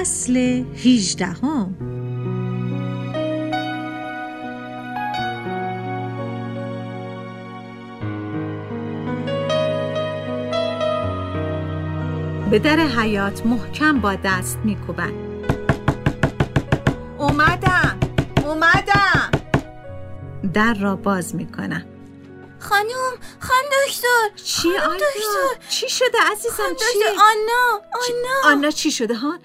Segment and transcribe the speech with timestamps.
[0.00, 1.74] فصل هیجدهم
[12.50, 15.12] به در حیات محکم با دست میکوبند.
[17.18, 17.98] اومدم
[18.44, 19.30] اومدم.
[20.52, 21.82] در را باز می‌کنم.
[22.60, 25.68] خانم خان دکتر چی آنا دکتر.
[25.68, 28.50] چی شده عزیزم؟ چی؟ آنا آنا.
[28.50, 29.38] آنا چی شده ها؟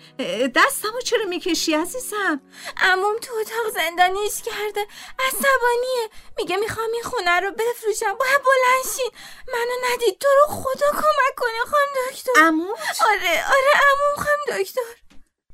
[0.55, 2.41] دستمو چرا می‌کشی عزیزم؟
[2.77, 4.87] عموم تو اتاق زندانیش کرده.
[5.27, 6.09] عصبانیه.
[6.37, 8.13] میگه می‌خوام این خونه رو بفروشم.
[8.19, 9.11] باید بلنشین
[9.47, 10.19] منو ندید.
[10.19, 12.31] تو رو خدا کمک کنه خان دکتر.
[12.37, 12.71] عمو
[13.01, 14.81] آره آره عموم خان دکتر.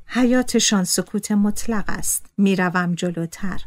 [0.08, 2.26] حیاتشان سکوت مطلق است.
[2.38, 3.60] می‌روم جلوتر.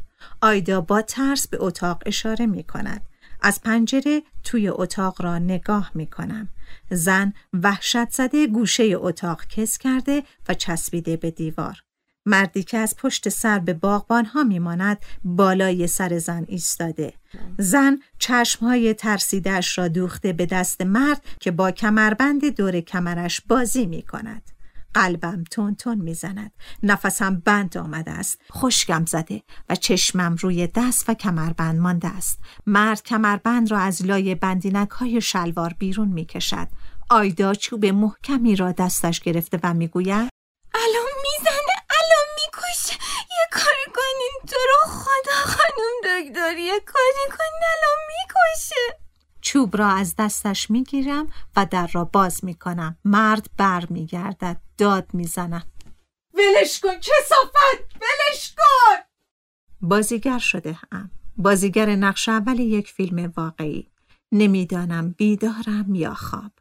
[0.43, 3.07] آیدا با ترس به اتاق اشاره می کند
[3.45, 6.49] از پنجره توی اتاق را نگاه می کنم
[6.91, 11.83] زن وحشت زده گوشه اتاق کس کرده و چسبیده به دیوار.
[12.27, 17.13] مردی که از پشت سر به باغبان ها می ماند بالای سر زن ایستاده.
[17.59, 24.03] زن چشمهای ترسیدش را دوخته به دست مرد که با کمربند دور کمرش بازی می
[24.03, 24.43] کند
[24.95, 26.53] قلبم تون تون می‌زند.
[26.83, 28.41] نفسم بند آمده است.
[28.53, 32.39] خشکم زده و چشمم روی دست و کمربند مانده است.
[32.67, 36.69] مرد کمربند را از لای بندینک های شلوار بیرون می‌کشد.
[37.11, 40.29] آیدا چوب محکمی را دستش گرفته و می‌گوید
[40.75, 42.95] الان می‌زنه الان می‌کشه.
[43.31, 44.33] یه کاری کنین.
[44.49, 49.04] تو رو خدا خانم دکتر یه کاری کنین الان می‌کشه.
[49.45, 52.97] چوب را از دستش می‌گیرم و در را باز می‌کنم.
[53.05, 55.67] مرد بر میگردد داد می‌زنم
[56.35, 59.03] ولش کن کسافت ولش کن!
[59.81, 63.91] بازیگر شده هم بازیگر نقش اول یک فیلم واقعی.
[64.33, 66.53] نمی‌دانم بیدارم یا خواب.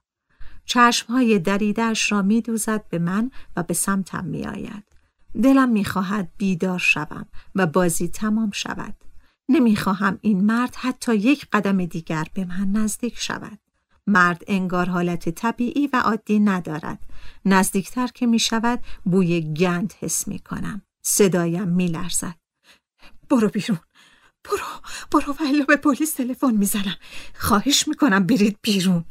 [0.66, 4.84] چشمهای دریدش را میدوزد به من و به سمتم میآید.
[5.44, 8.96] دلم می‌خواهد بیدار شوم و بازی تمام شود.
[9.54, 13.60] نمی‌خواهم این مرد حتی یک قدم دیگر به من نزدیک شود.
[14.08, 17.00] مرد انگار حالت طبیعی و عادی ندارد.
[17.46, 20.82] نزدیکتر که می شود بوی گند حس می کنم.
[21.06, 22.36] صدایم می لرزد.
[23.30, 23.80] برو بیرون.
[24.44, 24.66] برو
[25.12, 26.96] برو و به پلیس تلفن می‌زنم
[27.36, 29.06] خواهش می‌کنم برید بیرون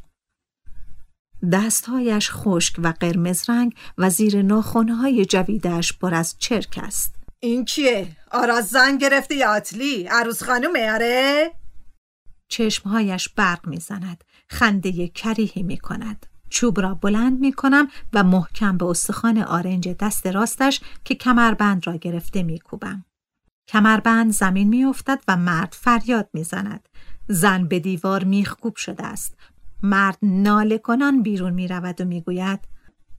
[1.51, 8.07] دستهایش خشک و قرمز رنگ و زیر ناخونهای جویدش پر از چرک است این کیه؟
[8.31, 11.51] آراز زن گرفته یا آتلی؟ عروس خانومه آره؟
[12.47, 18.85] چشمهایش برق می‌زند خنده کریهی می کند چوب را بلند می کنم و محکم به
[18.85, 23.05] استخوان آرنج دست راستش که کمربند را گرفته می کوبم.
[23.67, 26.89] کمربند زمین می افتد و مرد فریاد می زند.
[27.27, 29.37] زن به دیوار میخکوب شده است.
[29.83, 32.59] مرد ناله کنان بیرون می رود و می گوید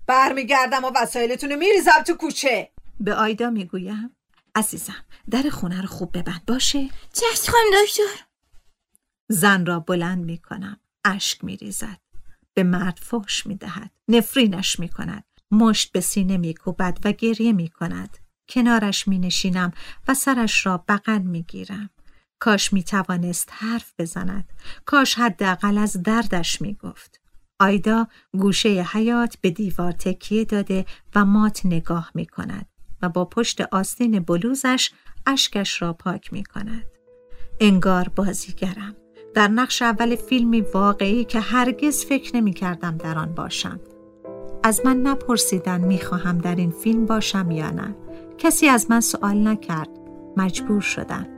[0.07, 4.17] برمیگردم و وسایلتون رو میریزم تو کوچه به آیدا می گویم
[4.55, 8.25] عزیزم در خونه رو خوب ببند باشه؟ چشم خانم دکتر.
[9.29, 12.01] زن را بلند می کنم اشک می ریزد
[12.55, 17.53] به مرد فحش می دهد نفرینش می کند مشت به سینه می کوبد و گریه
[17.53, 18.19] می کند
[18.49, 19.73] کنارش می نشینم
[20.09, 21.91] و سرش را بغل می گیرم
[22.39, 24.53] کاش می توانست حرف بزند.
[24.85, 27.21] کاش حداقل از دردش می گفت
[27.61, 32.67] آیدا گوشه حیات به دیوار تکیه داده و مات نگاه می کند
[33.05, 34.91] و با پشت آستین بلوزش
[35.27, 36.85] اشکش را پاک می کند.
[37.61, 38.97] انگار بازیگرم
[39.35, 43.81] در نقش اول فیلمی واقعی که هرگز فکر نمی کردم در آن باشم.
[44.63, 47.97] از من نپرسیدن می خواهم در این فیلم باشم یا نه.
[48.39, 49.89] کسی از من سوال نکرد.
[50.37, 51.34] مجبور شدم.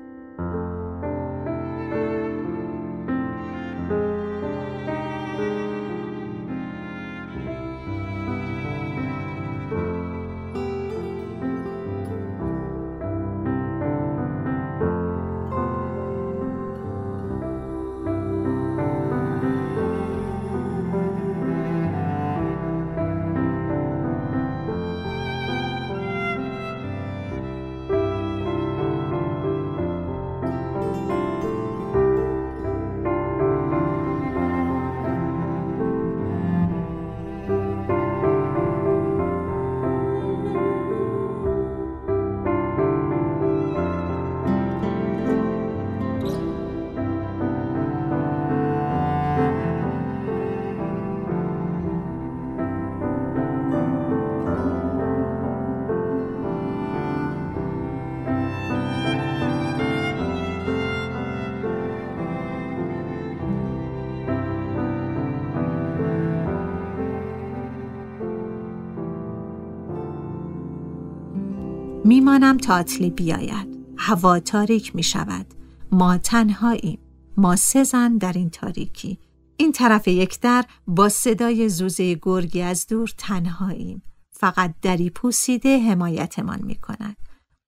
[72.06, 73.76] میمانم تا اطلی بیاید.
[73.98, 75.46] هوا تاریک می شود
[75.92, 76.98] ما تنهاییم.
[77.36, 79.18] ما سه زن در این تاریکی.
[79.56, 84.02] این طرف یک در با صدای زوزه گرگی از دور تنهاییم.
[84.30, 87.16] فقط دری پوسیده حمایتمان می کند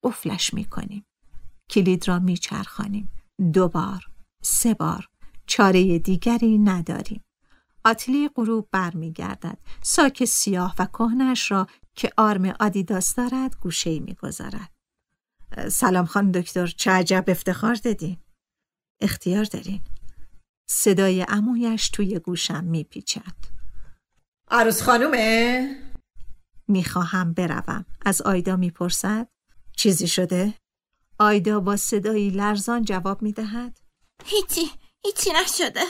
[0.02, 1.06] قفلش می کنیم
[1.70, 3.08] کلید را می چرخانیم
[3.52, 4.04] دو بار
[4.42, 5.08] سه بار.
[5.46, 7.24] چاره دیگری نداریم.
[7.84, 9.58] آتلی غروب برمیگردد.
[9.82, 11.66] ساک سیاه و کهنش را
[11.98, 14.72] که آرم آدیداس دارد گوشه می‌گذارد.
[15.70, 18.16] سلام خان دکتر چه عجب افتخار دادین.
[19.00, 19.80] اختیار دارین.
[20.68, 23.34] صدای امویش توی گوشم میپیچد.
[24.50, 25.76] عروس خانومه؟
[26.68, 27.84] می‌خواهم بروم.
[28.06, 29.28] از آیدا می‌پرسد
[29.76, 30.54] چیزی شده؟
[31.18, 33.80] آیدا با صدایی لرزان جواب می‌دهد.
[34.24, 34.70] هیچی
[35.04, 35.80] هیچی نشده.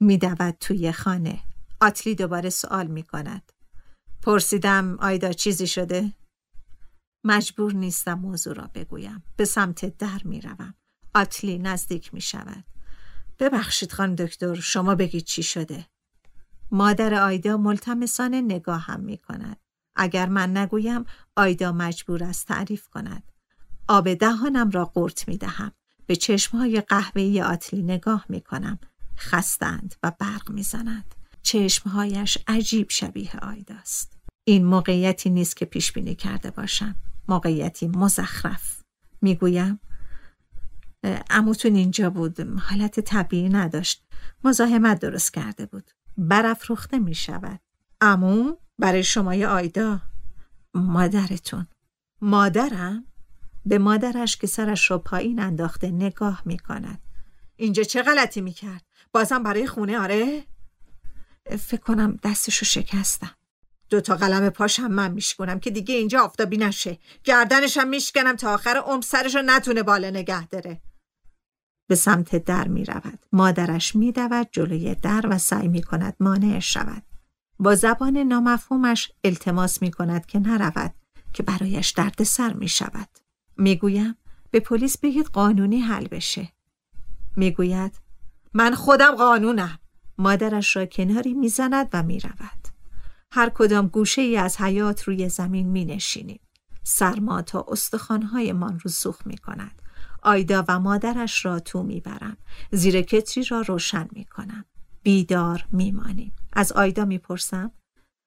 [0.00, 1.40] میدود توی خانه.
[1.80, 3.52] آتلی دوباره سوال می‌کند.
[4.26, 6.12] پرسیدم آیدا چیزی شده؟
[7.24, 9.22] مجبور نیستم موضوع را بگویم.
[9.36, 10.74] به سمت در می‌روم.
[11.14, 12.64] آتلی نزدیک می شود
[13.38, 15.86] ببخشید خان دکتر شما بگید چی شده؟
[16.70, 19.56] مادر آیدا ملتمسانه نگاه هم می کند
[19.96, 21.04] اگر من نگویم
[21.36, 23.32] آیدا مجبور است تعریف کند.
[23.88, 25.72] آب دهانم را قورت می دهم
[26.06, 28.78] به چشمهای قهوه‌ای آتلی نگاه می کنم
[29.18, 34.15] خستند و برق می زند چشمهایش عجیب شبیه آیداست.
[34.48, 36.96] این موقعیتی نیست که پیش بینی کرده باشم.
[37.28, 38.82] موقعیتی مزخرف.
[39.22, 39.80] می‌گویم
[41.30, 42.40] اموتون اینجا بود.
[42.40, 44.04] حالت طبیعی نداشت.
[44.44, 45.90] مزاحمت درست کرده بود.
[46.18, 47.60] برافروخته می شود
[48.00, 50.00] امو برای شمای آیدا.
[50.74, 51.66] مادرتون.
[52.20, 53.04] مادرم؟
[53.66, 57.00] به مادرش که سرش را پایین انداخته نگاه می کند
[57.56, 60.44] اینجا چه غلطی می کرد بازم برای خونه؟ آره؟
[61.58, 63.34] فکر کنم دستشو شکستم.
[63.90, 68.76] دو تا قلم پاشم من میشکنم که دیگه اینجا آفتابی نشه گردنشم میشکنم تا آخر
[68.76, 70.80] عمر سرشو نتونه بالا نگه داره
[71.88, 73.26] به سمت در می رود.
[73.32, 77.02] مادرش می دود جلوی در و سعی می کند مانعش شود.
[77.58, 80.94] با زبان نامفهومش التماس می کند که نرود
[81.32, 83.08] که برایش درد سر می شود.
[83.56, 84.16] می گویم
[84.50, 86.52] به پلیس بگید قانونی حل بشه.
[87.36, 88.00] می گوید
[88.54, 89.78] من خودم قانونم.
[90.18, 92.65] مادرش را کناری می زند و می رود.
[93.32, 96.40] هر کدام گوشه ای از حیات روی زمین می نشینیم.
[96.82, 99.82] سرما تا استخوانهای من رو سوخ می کند.
[100.22, 102.36] آیدا و مادرش را تو می برم.
[102.72, 104.64] زیر کتری را روشن می کنم.
[105.02, 106.32] بیدار می مانیم.
[106.52, 107.70] از آیدا می پرسم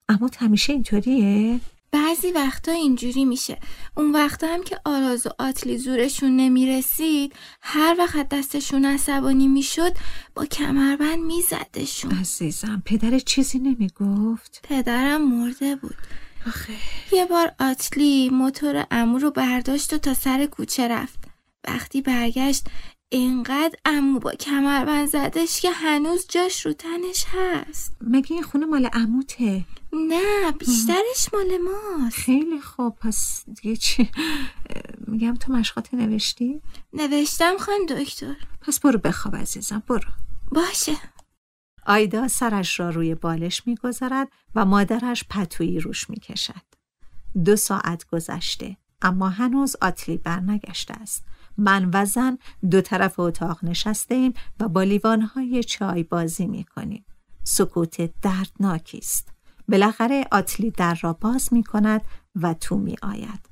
[0.10, 1.60] اما همیشه اینطوریه؟
[1.92, 3.60] بعضی وقتا اینجوری میشه.
[3.98, 9.92] اون وقتا هم که آراز و آتلی زورشون نمی‌رسید هر وقت دستشون عصبانی می‌شد
[10.36, 12.12] با کمربند میزدشون.
[12.12, 15.96] عزیزم پدر چیزی نمی‌گفت؟ پدرم مرده بود.
[16.48, 16.74] آخه.
[17.12, 21.20] یه بار آتلی موتور امو رو برداشت و تا سر کوچه رفت.
[21.68, 22.66] وقتی برگشت
[23.10, 27.94] اینقدر امو با کمربند زدش که هنوز جاش رو تنش هست.
[28.02, 29.66] مگه این خونه مال اموته؟
[30.08, 34.10] نه بیشترش مال ماست خیلی خوب پس دیگه چی
[35.08, 36.62] میگم تو مشقاتی نوشتی؟
[36.94, 40.10] نوشتم خان دکتر پس برو بخواب عزیزم برو
[40.52, 40.96] باشه
[41.86, 46.62] آیدا سرش را روی بالش می‌گذارد و مادرش پتویی روش می‌کشد.
[47.46, 51.26] دو ساعت گذشته اما هنوز آتلی برنگشته است.
[51.58, 52.38] من و زن
[52.72, 57.06] دو طرف اتاق نشسته ایم و با لیوانهای چای بازی می کنیم.
[57.44, 59.39] سکوت دردناکی است.
[59.70, 62.02] بالاخره آتلی در را باز می کند
[62.36, 63.50] و تو می آید.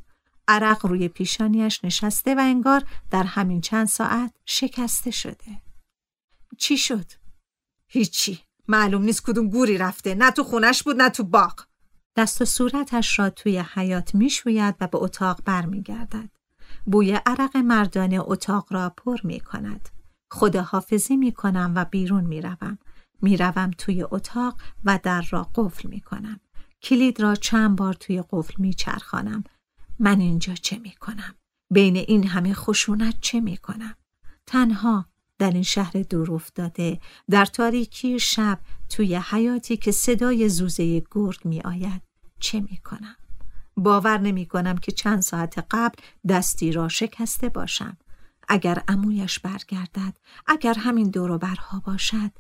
[0.48, 5.62] عرق روی پیشانیش نشسته و انگار در همین چند ساعت شکسته شده.
[6.58, 7.06] چی شد؟
[7.88, 8.40] هیچی.
[8.68, 10.16] معلوم نیست کدوم گوری رفته.
[10.16, 11.66] نه تو خونش بود نه تو باغ.
[12.16, 16.30] دست و صورتش را توی حیات می‌شوید و به اتاق برمیگردد.
[16.86, 19.90] بوی عرق مردانه اتاق را پر می کند.
[20.32, 22.78] خداحافظی می کنم و بیرون می روم.
[23.22, 26.40] می روم توی اتاق و در را قفل می کنم.
[26.82, 29.44] کلید را چند بار توی قفل می چرخانم.
[30.00, 31.36] من اینجا چه می کنم؟
[31.72, 33.96] بین این همه خشونت چه می کنم؟
[34.46, 35.06] تنها
[35.40, 38.60] در این شهر دور افتاده در تاریکی شب
[38.90, 42.02] توی حیاتی که صدای زوزه گرگ می آید
[42.40, 43.16] چه می کنم؟
[43.78, 45.96] باور نمی کنم که چند ساعت قبل
[46.30, 47.98] دستی را شکسته باشم.
[48.48, 52.32] اگر امویش برگردد، اگر همین برها باشد،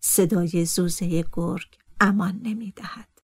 [0.00, 3.16] صدای زوزه گرگ امان نمی دهد.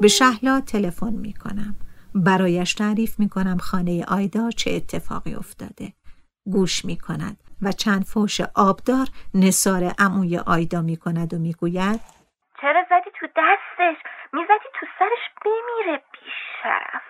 [0.00, 1.76] به شهلا تلفن می کنم.
[2.14, 5.92] برایش تعریف می کنم خانه آیدا چه اتفاقی افتاده.
[6.50, 12.00] گوش می کند و چند فوش آبدار نصار عموی آیدا می کند و می گوید
[12.60, 13.96] چرا زدی تو دستش؟
[14.32, 17.02] می‌زدی تو سرش بمیره بیشرف.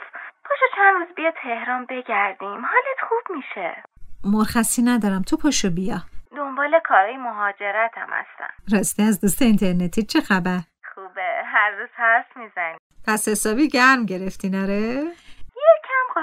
[0.44, 3.82] پاشو چند روز بیا تهران بگردیم حالت خوب میشه.
[4.24, 5.98] مرخصی ندارم تو پاشو بیا.
[6.36, 8.76] دنبال کارهای مهاجرت هم هستم.
[8.76, 10.60] راستی از دوست اینترنتی چه خبر؟
[10.94, 15.02] خوبه هر روز حرف می‌زنی پس حسابی گرم گرفتی نره؟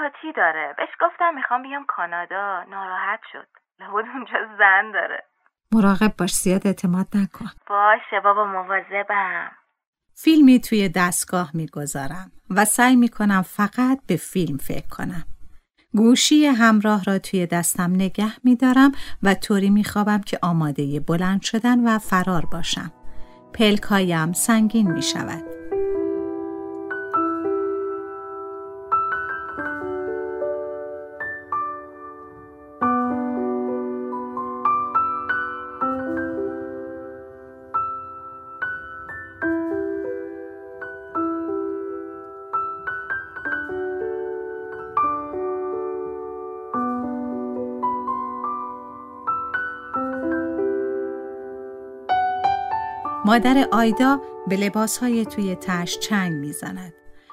[0.02, 0.74] قاطی داره.
[0.76, 2.64] بهش گفتم می‌خوام بیام کانادا.
[2.70, 3.48] ناراحت شد.
[3.80, 5.24] لابد اونجا زن داره.
[5.72, 7.50] مراقب باش زیاد اعتماد نکن.
[7.66, 9.50] باشه بابا مواظبم.
[10.14, 15.24] فیلمی توی دستگاه می‌گذارم و سعی می‌کنم فقط به فیلم فکر کنم.
[15.94, 21.98] گوشی همراه را توی دستم نگه میدارم و طوری میخوابم که آماده بلند شدن و
[21.98, 22.92] فرار باشم.
[23.54, 25.02] پلکایم سنگین می
[53.28, 56.92] مادر آیدا به لباسهای توی تش چنگ می‌زند.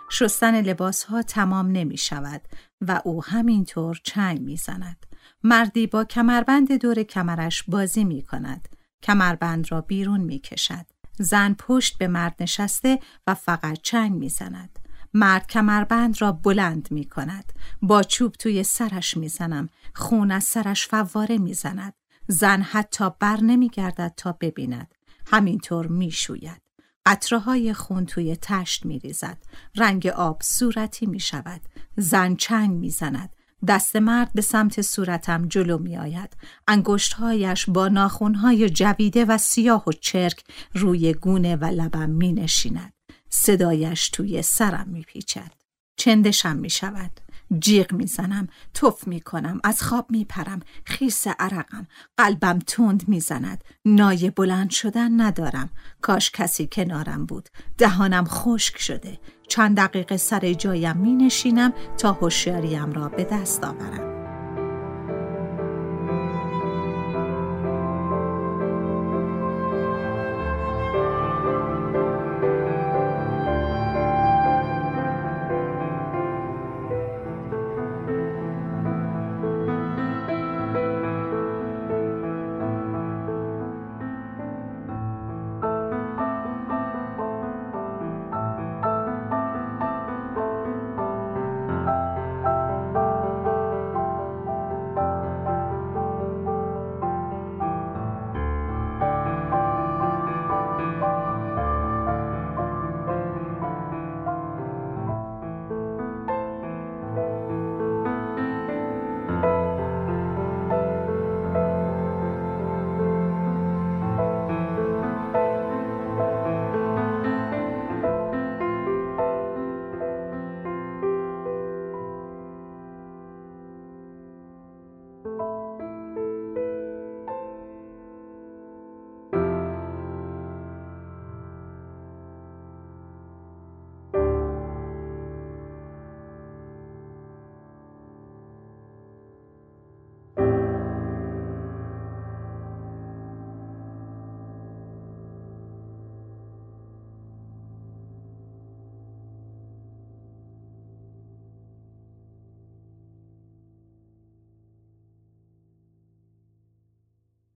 [0.09, 2.41] شستن لباسها تمام نمی شود
[2.81, 5.05] و او همینطور چنگ می‌زند.
[5.43, 8.67] مردی با کمربند دور کمرش بازی می کند.
[9.03, 10.85] کمربند را بیرون می کشد.
[11.19, 14.79] زن پشت به مرد نشسته و فقط چنگ می زند.
[15.13, 17.53] مرد کمربند را بلند می کند.
[17.81, 19.69] با چوب توی سرش می زنم.
[19.93, 21.93] خون از سرش فواره می زند.
[22.27, 24.94] زن حتی بر نمی گردد تا ببیند.
[25.27, 26.61] همینطور می‌شوید.
[27.05, 29.37] قطره های خون توی تشت می ریزد.
[29.75, 31.61] رنگ آب صورتی می شود.
[31.97, 33.29] زن چنگ می زند.
[33.67, 36.37] دست مرد به سمت صورتم جلو می آید.
[36.67, 42.93] انگشتهایش با ناخونهای جویده و سیاه و چرک روی گونه و لبم می نشیند.
[43.29, 45.51] صدایش توی سرم می پیچد.
[45.97, 47.24] چندشم می شود.
[47.59, 51.87] جیغ می‌زنم توف می‌کنم از خواب میپرم خیس عرقم
[52.17, 53.63] قلبم تند می‌زند.
[53.85, 55.69] نای بلند شدن ندارم.
[56.01, 57.49] کاش کسی کنارم بود.
[57.77, 59.19] دهانم خشک شده.
[59.47, 64.14] چند دقیقه سر جایم می نشینم تا هوشیاریم را به دست آورم.